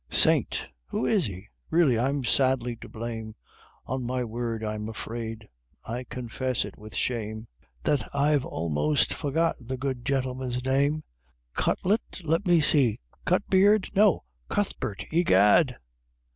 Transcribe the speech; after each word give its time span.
Saint 0.09 0.69
who 0.87 1.05
is 1.05 1.29
it? 1.29 1.43
really 1.69 1.95
I'm 1.99 2.23
sadly 2.23 2.75
to 2.77 2.89
blame, 2.89 3.35
On 3.85 4.03
my 4.03 4.23
word 4.23 4.63
I'm 4.63 4.89
afraid, 4.89 5.47
I 5.85 6.05
confess 6.05 6.65
it 6.65 6.75
with 6.75 6.95
shame, 6.95 7.47
That 7.83 8.09
I've 8.11 8.43
almost 8.43 9.13
forgot 9.13 9.57
the 9.59 9.77
good 9.77 10.03
Gentleman's 10.03 10.65
name, 10.65 11.03
Cut 11.53 11.77
let 11.83 12.47
me 12.47 12.61
see 12.61 12.99
Cutbeard? 13.27 13.91
no 13.95 14.23
CUTHBERT! 14.49 15.05
egad! 15.11 15.77